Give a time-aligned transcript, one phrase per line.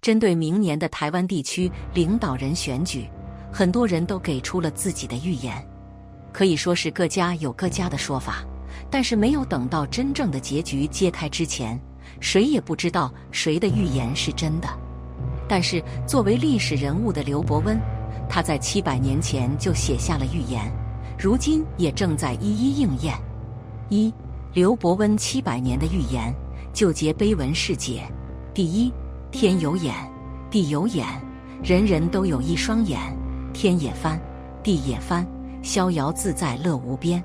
[0.00, 3.08] 针对明年的台湾地区领导人选举，
[3.52, 5.54] 很多人都给出了自己的预言，
[6.32, 8.44] 可以说是各家有各家的说法。
[8.90, 11.78] 但是没有等到真正的结局揭开之前，
[12.20, 14.68] 谁也不知道谁的预言是真的。
[15.48, 17.78] 但是作为历史人物的刘伯温，
[18.28, 20.72] 他在七百年前就写下了预言，
[21.18, 23.14] 如今也正在一一应验。
[23.88, 24.14] 一，
[24.54, 26.32] 刘伯温七百年的预言，
[26.72, 28.04] 就结碑文是解：
[28.54, 28.92] 第一。
[29.30, 29.94] 天有眼，
[30.50, 31.06] 地有眼，
[31.62, 32.98] 人人都有一双眼。
[33.52, 34.18] 天也翻，
[34.62, 35.26] 地也翻，
[35.62, 37.22] 逍遥自在乐无边。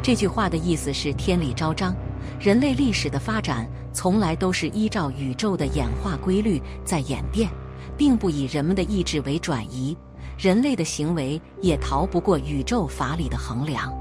[0.00, 1.94] 这句话的意思是天理昭彰，
[2.38, 7.50] 人类历史的发展从来都是依照宇宙的演化规律在演变，
[7.96, 9.96] 并不以人们的意志为转移。
[10.38, 13.92] 人类的行为也逃不过宇宙法理的衡量，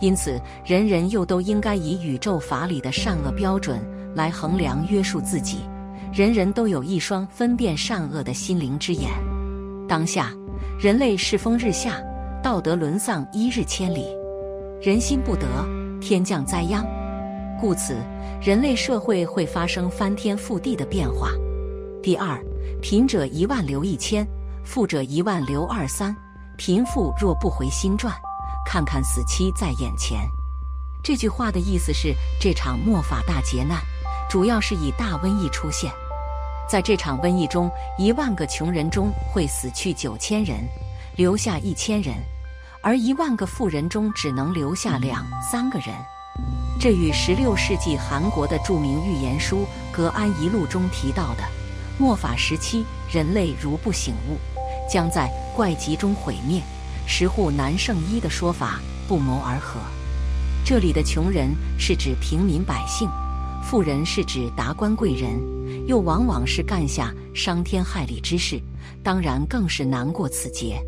[0.00, 3.80] 因此人人又都应该以宇宙法理的善恶标准
[4.14, 5.60] 来衡量约束自己。
[6.12, 9.10] 人人都有一双分辨善恶的心灵之眼。
[9.88, 10.32] 当下，
[10.78, 12.02] 人类世风日下，
[12.42, 14.06] 道德沦丧一日千里，
[14.82, 15.46] 人心不得，
[16.00, 16.84] 天降灾殃。
[17.60, 17.96] 故此，
[18.42, 21.30] 人类社会会发生翻天覆地的变化。
[22.02, 22.42] 第二，
[22.82, 24.26] 贫者一万留一千，
[24.64, 26.14] 富者一万留二三。
[26.56, 28.14] 贫富若不回心转，
[28.66, 30.20] 看看死期在眼前。
[31.02, 33.78] 这句话的意思是，这场末法大劫难。
[34.30, 35.90] 主要是以大瘟疫出现，
[36.68, 40.60] 在这场瘟疫中，一万个穷人中会死去九千人，
[41.16, 42.14] 留下一千人；
[42.80, 45.88] 而一万个富人中只能留下两三个人。
[46.78, 51.42] 这与十六世纪韩国的著名预言书《格安遗录》中提到的
[51.98, 54.38] 末法时期人类如不醒悟，
[54.88, 56.62] 将在怪疾中毁灭，
[57.04, 59.80] 十户难胜一的说法不谋而合。
[60.64, 63.10] 这里的穷人是指平民百姓。
[63.62, 65.38] 富人是指达官贵人，
[65.86, 68.60] 又往往是干下伤天害理之事，
[69.02, 70.82] 当然更是难过此劫。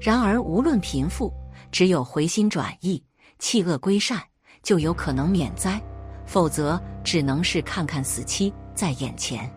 [0.00, 1.32] 然而，无论贫富，
[1.72, 3.02] 只有回心转意、
[3.40, 4.22] 弃恶归善，
[4.62, 5.80] 就有可能免灾；
[6.26, 9.50] 否则，只能是看看死期在眼前。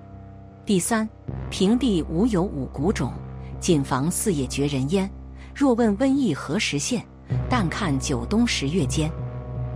[0.65, 1.07] 第三，
[1.51, 3.13] 平地无有五谷种，
[3.59, 5.09] 谨防四野绝人烟。
[5.53, 7.05] 若问瘟疫何时现，
[7.47, 9.11] 但看九冬十月间。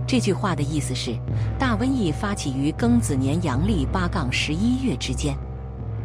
[0.08, 1.18] 这句话的意思是，
[1.58, 5.36] 大瘟疫发起于庚子年阳历八杠十一月之间，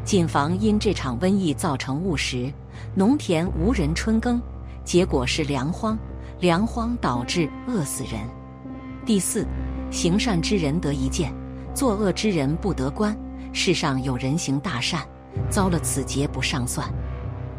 [0.05, 2.51] 谨防因这场瘟疫造成误食，
[2.95, 4.41] 农田无人春耕，
[4.85, 5.99] 结果是粮荒，
[6.41, 8.23] 粮荒导致饿死人。
[9.05, 9.47] 第四，
[9.91, 11.31] 行善之人得一见，
[11.75, 13.15] 作恶之人不得官。
[13.53, 15.07] 世上有人行大善，
[15.51, 16.89] 遭了此劫不上算。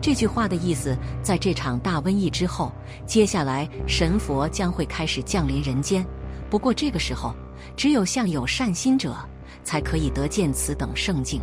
[0.01, 2.71] 这句话的意思，在这场大瘟疫之后，
[3.05, 6.03] 接下来神佛将会开始降临人间。
[6.51, 7.33] 不过这个时候，
[7.77, 9.15] 只有像有善心者，
[9.63, 11.39] 才可以得见此等圣境，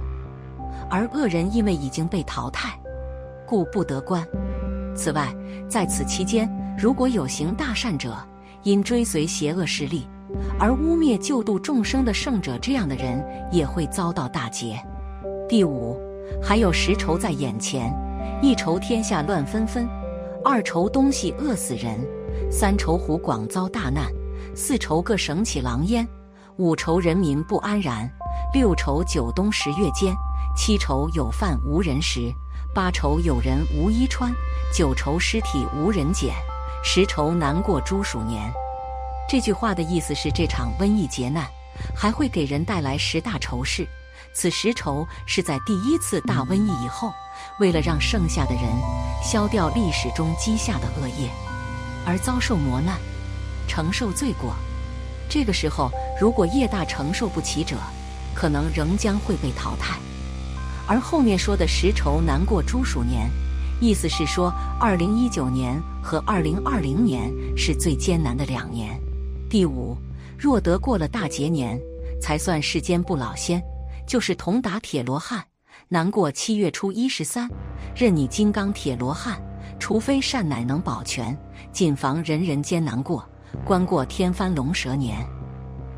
[0.90, 2.78] 而恶人因为已经被淘汰，
[3.46, 4.22] 故不得官。
[4.94, 5.34] 此外，
[5.66, 6.46] 在此期间，
[6.78, 8.14] 如果有行大善者，
[8.64, 10.06] 因追随邪恶势力
[10.60, 14.78] 而污蔑救度众生的圣者，这样的人也会遭到大劫。
[15.48, 15.98] 第五，
[16.42, 17.90] 还有十愁在眼前：
[18.42, 19.88] 一愁天下乱纷纷，
[20.44, 21.98] 二愁东西饿死人，
[22.50, 24.04] 三愁湖广遭大难。
[24.60, 26.06] 四愁各省起狼烟，
[26.56, 28.10] 五愁人民不安然，
[28.52, 30.12] 六愁九冬十月间，
[30.56, 32.34] 七愁有饭无人食，
[32.74, 34.34] 八愁有人无衣穿，
[34.74, 36.34] 九愁尸体无人捡，
[36.82, 38.52] 十愁难过猪鼠年。
[39.28, 41.46] 这句话的意思是，这场瘟疫劫难
[41.94, 43.86] 还会给人带来十大愁事。
[44.34, 47.12] 此十愁是在第一次大瘟疫以后，
[47.60, 48.64] 为了让剩下的人
[49.22, 51.30] 消掉历史中积下的恶业，
[52.04, 52.98] 而遭受磨难。
[53.68, 54.54] 承受罪过，
[55.28, 57.76] 这个时候如果业大承受不起者，
[58.34, 59.98] 可能仍将会被淘汰。
[60.86, 63.30] 而后面说的十愁难过猪鼠年，
[63.80, 64.50] 意思是说，
[64.80, 68.98] 二零一九年和二零二零年是最艰难的两年。
[69.50, 69.96] 第五，
[70.38, 71.78] 若得过了大劫年，
[72.20, 73.62] 才算世间不老仙，
[74.06, 75.44] 就是铜打铁罗汉，
[75.88, 77.48] 难过七月初一十三，
[77.94, 79.40] 任你金刚铁罗汉，
[79.78, 81.36] 除非善乃能保全，
[81.70, 83.28] 谨防人人间难过。
[83.64, 85.26] 关过天翻龙蛇年，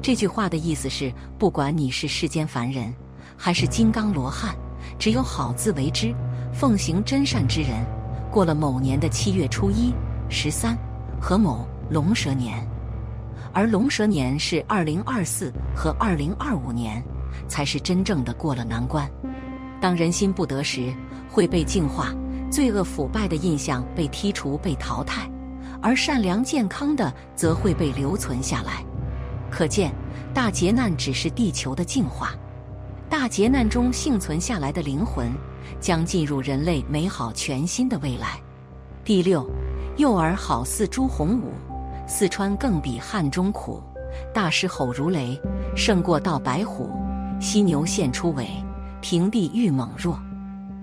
[0.03, 2.93] 这句话的意思是，不管你是世间凡人，
[3.37, 4.55] 还是金刚罗汉，
[4.99, 6.15] 只有好自为之，
[6.53, 7.85] 奉行真善之人。
[8.31, 9.93] 过了某年的七月初一、
[10.29, 10.79] 十三
[11.21, 12.65] 和某龙蛇年，
[13.53, 17.03] 而龙蛇年是二零二四和二零二五年，
[17.49, 19.11] 才是真正的过了难关。
[19.81, 20.95] 当人心不得时，
[21.29, 22.15] 会被净化，
[22.53, 25.29] 罪恶腐败的印象被剔除、被淘汰，
[25.83, 28.85] 而善良健康的则会被留存下来。
[29.51, 29.93] 可见，
[30.33, 32.35] 大劫难只是地球的进化。
[33.09, 35.33] 大劫难中幸存下来的灵魂，
[35.81, 38.41] 将进入人类美好全新的未来。
[39.05, 39.49] 第六，
[39.97, 41.53] 幼儿好似朱洪武，
[42.07, 43.83] 四川更比汉中苦。
[44.33, 45.41] 大师吼如雷，
[45.75, 46.91] 胜过道白虎。
[47.41, 48.47] 犀牛现出尾，
[49.01, 50.21] 平地愈猛弱。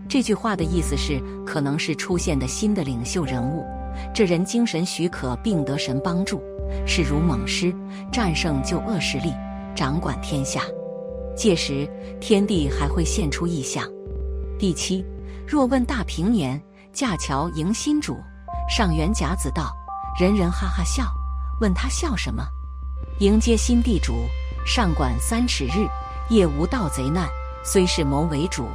[0.10, 3.66] 这句话的意思是，可能是出现的新的领袖人物，
[4.14, 6.42] 这人精神许可并得神帮助，
[6.86, 7.74] 势如猛狮，
[8.12, 9.34] 战胜旧恶势力，
[9.76, 10.62] 掌管天下。
[11.36, 11.88] 届时，
[12.20, 13.84] 天地还会现出异象。
[14.58, 15.06] 第七，
[15.48, 16.60] 若问大平年，
[16.92, 18.18] 架桥迎新主。
[18.70, 19.72] 上元甲子到，
[20.20, 21.06] 人人哈哈笑。
[21.62, 22.44] 问他笑什么？
[23.20, 24.14] 迎接新地主，
[24.66, 25.88] 上管三尺日，
[26.30, 27.28] 夜无盗贼难。
[27.64, 28.66] 虽是谋为主，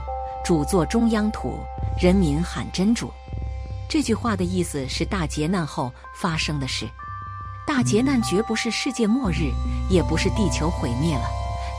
[0.44, 1.58] 主坐中央土，
[2.00, 3.10] 人民喊真主。
[3.92, 6.88] 这句话的意思是大劫难后发生的事。
[7.66, 9.52] 大劫难绝不是世界末日，
[9.90, 11.24] 也不是地球毁灭了。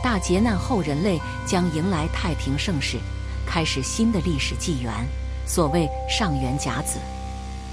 [0.03, 2.99] 大劫难后，人类将迎来太平盛世，
[3.47, 4.93] 开始新的历史纪元。
[5.47, 6.99] 所谓上元甲子，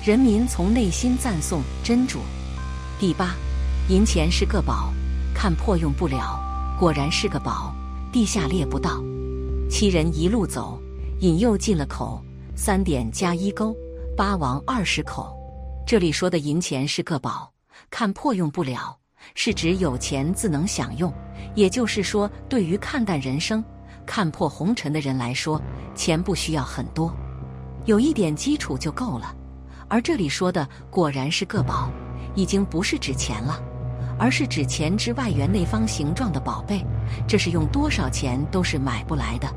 [0.02, 2.20] 人民从内心赞颂真主。
[2.98, 3.34] 第八，
[3.90, 4.90] 银钱是个宝，
[5.34, 6.40] 看破用不了，
[6.78, 7.74] 果然是个宝，
[8.10, 9.02] 地下猎不到。
[9.68, 10.80] 七人一路走，
[11.18, 12.24] 引诱进了口，
[12.56, 13.76] 三点加一勾，
[14.16, 15.36] 八王二十口。
[15.86, 17.52] 这里说的银钱是个宝，
[17.90, 18.96] 看破用不了。
[19.34, 21.12] 是指有钱自能享用，
[21.54, 23.62] 也就是说，对于看淡人生、
[24.06, 25.60] 看破红尘的人来说，
[25.94, 27.14] 钱不需要很多，
[27.84, 29.34] 有一点基础就够了。
[29.88, 31.90] 而这里说的果然是个宝，
[32.34, 33.62] 已经不是指钱了，
[34.18, 36.84] 而是指钱之外圆内方形状的宝贝，
[37.28, 39.48] 这是用多少钱都是买不来的。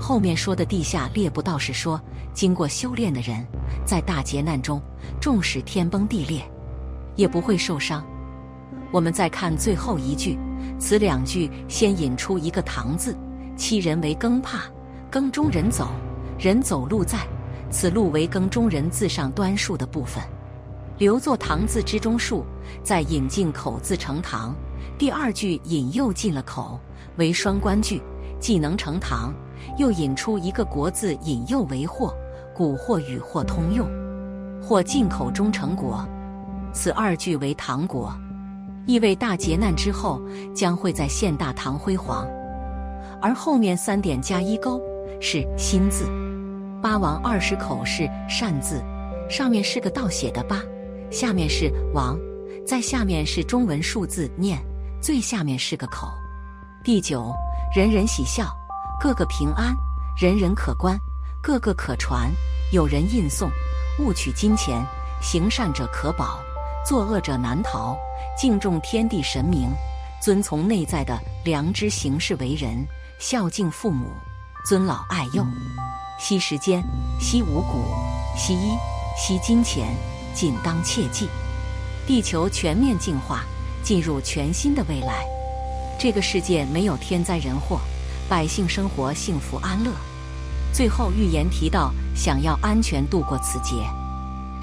[0.00, 2.00] 后面说的地下猎不到，是说
[2.32, 3.46] 经过修炼的人，
[3.84, 4.80] 在大劫难中，
[5.20, 6.42] 纵使天崩地裂，
[7.16, 8.04] 也不会受伤。
[8.90, 10.38] 我们再看最后一句，
[10.78, 13.14] 此两句先引出一个“唐”字，
[13.56, 14.62] 七人为庚帕，
[15.12, 15.90] 庚中人走，
[16.38, 17.18] 人走路在，
[17.70, 20.22] 此路为庚中人字上端竖的部分，
[20.96, 22.42] 留作“唐”字之中竖，
[22.82, 24.56] 再引进口字成“唐”。
[24.98, 26.80] 第二句引诱进了口，
[27.16, 28.02] 为双关句，
[28.40, 29.32] 既能成“唐”，
[29.76, 32.14] 又引出一个“国”字，引诱为“祸”，
[32.54, 33.88] 古货与“货”通用，
[34.62, 36.06] 或进口中成“国”，
[36.72, 38.12] 此二句为“唐国”。
[38.86, 40.20] 意味大劫难之后
[40.54, 42.26] 将会在现大唐辉煌，
[43.20, 44.80] 而后面三点加一勾
[45.20, 46.06] 是新字，
[46.82, 48.82] 八王二十口是善字，
[49.28, 50.60] 上面是个倒写的八，
[51.10, 52.18] 下面是王，
[52.66, 54.58] 在下面是中文数字念，
[55.00, 56.08] 最下面是个口。
[56.82, 57.32] 第九，
[57.76, 58.46] 人人喜笑，
[59.00, 59.74] 个个平安，
[60.14, 61.00] 人人可观，
[61.40, 62.30] 个个可传，
[62.70, 63.50] 有人印送，
[63.98, 64.86] 勿取金钱，
[65.22, 66.38] 行善者可保。
[66.86, 67.96] 作恶者难逃，
[68.36, 69.70] 敬重天地神明，
[70.20, 72.86] 遵从内在的良知行事为人，
[73.18, 74.12] 孝敬父母，
[74.66, 75.42] 尊老爱幼，
[76.18, 76.84] 惜时间，
[77.18, 77.82] 惜五谷，
[78.36, 78.76] 惜衣，
[79.16, 79.94] 惜金钱，
[80.34, 81.26] 仅当切记。
[82.06, 83.46] 地球全面净化，
[83.82, 85.24] 进入全新的未来。
[85.98, 87.80] 这个世界没有天灾人祸，
[88.30, 89.90] 百姓生活幸福安乐。
[90.72, 93.74] 最后预言提到，想要安全度过此劫。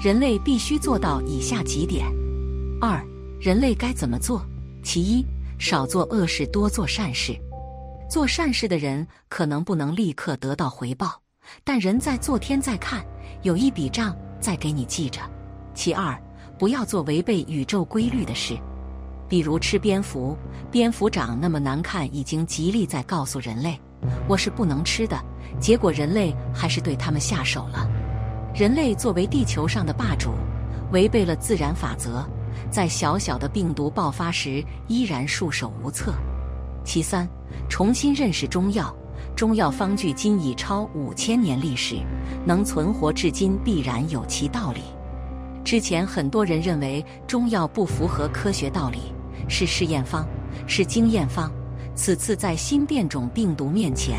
[0.02, 2.06] 人类必须做到以下几点：
[2.80, 3.04] 二、
[3.38, 4.42] 人类该怎么做？
[4.82, 5.22] 其一，
[5.58, 7.38] 少做恶事，多做善事。
[8.08, 11.20] 做善事的人可能不能立刻得到回报，
[11.62, 13.04] 但人在做天在看，
[13.42, 15.20] 有一笔账在给你记着。
[15.74, 16.18] 其二，
[16.58, 18.56] 不要做违背宇宙规律的事，
[19.28, 20.36] 比如吃蝙蝠。
[20.70, 23.80] 蝙蝠长那么难看，已经极力在告诉人类，
[24.26, 25.18] 我是不能吃的。
[25.60, 27.88] 结果人类还是对他们下手了。
[28.54, 30.30] 人类作为地球上的霸主，
[30.92, 32.24] 违背了自然法则，
[32.70, 36.12] 在小小的病毒爆发时依然束手无策。
[36.84, 37.28] 其三，
[37.68, 38.94] 重新认识中药。
[39.34, 41.96] 中药方距今已超五千年历史，
[42.44, 44.80] 能存活至今必然有其道理。
[45.64, 49.12] 之前很多人认为中药不符合科学道理，
[49.48, 50.26] 是试验方，
[50.66, 51.50] 是经验方。
[51.94, 54.18] 此次在新变种病毒面前。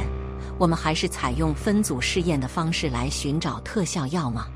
[0.58, 4.48] 我们还是采用分组试验的方式来寻找特效药吗？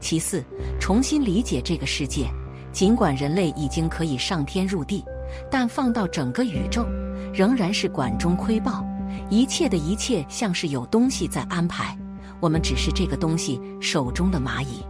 [0.00, 0.42] 其四，
[0.80, 2.26] 重新理解这个世界。
[2.72, 5.04] 尽管人类已经可以上天入地，
[5.50, 6.86] 但放到整个宇宙，
[7.32, 8.84] 仍然是管中窥豹，
[9.30, 11.96] 一切的一切像是有东西在安排，
[12.40, 14.82] 我们只是这个东西手中的蚂蚁。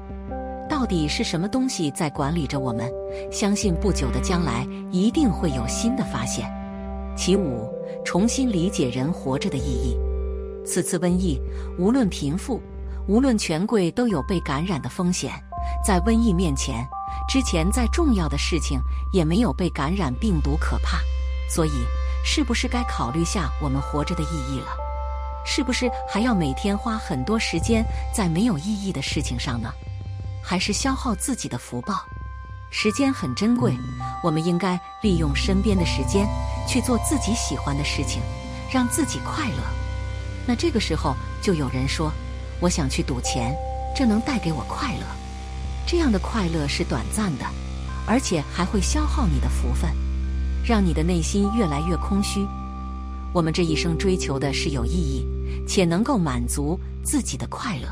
[0.68, 2.90] 到底是什么东西在管理着我们？
[3.30, 6.50] 相信不久的将来一定会有新的发现。
[7.16, 7.68] 其五，
[8.04, 9.96] 重新理解人活着的意义。
[10.66, 11.40] 此次瘟疫，
[11.78, 12.60] 无论贫富，
[13.06, 15.32] 无论权贵，都有被感染的风险。
[15.86, 16.86] 在瘟疫面前，
[17.28, 18.80] 之前再重要的事情
[19.12, 20.98] 也没有被感染病毒可怕。
[21.48, 21.70] 所以，
[22.24, 24.66] 是不是该考虑下我们活着的意义了？
[25.46, 29.70] 是不是还要每天花很多时间在没有意义的事情上呢？
[30.44, 32.04] 还是消耗自己的福报？
[32.70, 33.76] 时间很珍贵，
[34.22, 36.28] 我们应该利用身边的时间
[36.68, 38.20] 去做自己喜欢的事情，
[38.70, 39.62] 让自己快乐。
[40.46, 42.12] 那这个时候，就有人说
[42.60, 43.56] ：“我想去赌钱，
[43.96, 45.06] 这能带给我快乐。”
[45.86, 47.44] 这样的快乐是短暂的，
[48.06, 49.90] 而且还会消耗你的福分，
[50.64, 52.46] 让你的内心越来越空虚。
[53.32, 55.26] 我们这一生追求的是有意义
[55.66, 57.88] 且能够满足自己的快乐。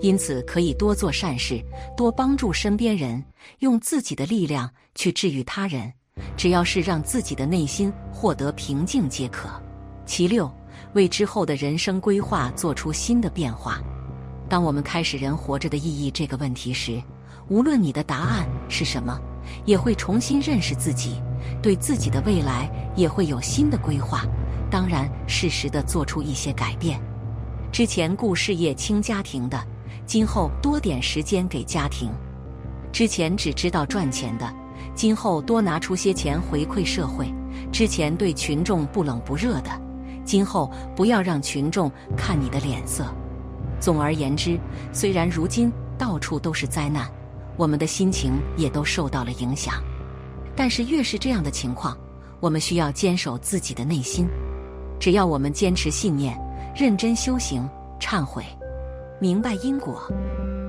[0.00, 1.62] 因此，可以多做善事，
[1.96, 3.22] 多帮助身边人，
[3.58, 5.92] 用自己的力量去治愈他人。
[6.36, 9.48] 只要是让自己的内心获得平静即可。
[10.06, 10.50] 其六，
[10.94, 13.80] 为之后的人生规划做出新的变化。
[14.48, 17.02] 当我们开始“人活着的意义”这个问题时，
[17.48, 19.18] 无论你的答案是什么，
[19.64, 21.22] 也会重新认识自己，
[21.62, 24.24] 对自己的未来也会有新的规划。
[24.70, 27.00] 当然，适时的做出一些改变。
[27.70, 29.62] 之前顾事业轻家庭的。
[30.10, 32.10] 今后多点时间给家庭，
[32.90, 34.54] 之前只知道赚钱的，
[34.92, 37.32] 今后多拿出些钱回馈社会。
[37.70, 39.70] 之前对群众不冷不热的，
[40.24, 43.06] 今后不要让群众看你的脸色。
[43.78, 44.58] 总而言之，
[44.92, 47.08] 虽然如今到处都是灾难，
[47.56, 49.74] 我们的心情也都受到了影响，
[50.56, 51.96] 但是越是这样的情况，
[52.40, 54.26] 我们需要坚守自己的内心。
[54.98, 56.36] 只要我们坚持信念，
[56.74, 57.64] 认真修行，
[58.00, 58.44] 忏悔。
[59.20, 60.02] 明白因果，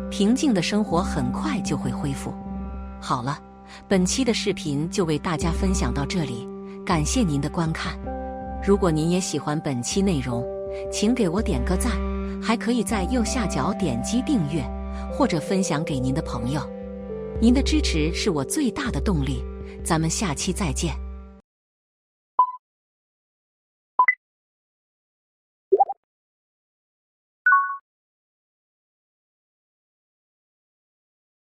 [0.09, 2.33] 平静的生活很快就会恢复。
[2.99, 3.39] 好了，
[3.87, 6.45] 本期的视频就为大家分享到这里，
[6.85, 7.97] 感谢您的观看。
[8.61, 10.45] 如果您也喜欢本期内容，
[10.91, 11.93] 请给我点个赞，
[12.43, 14.61] 还可以在右下角点击订阅
[15.13, 16.61] 或者分享给您的朋友。
[17.39, 19.41] 您的支持是我最大的动力。
[19.83, 20.93] 咱们下期再见。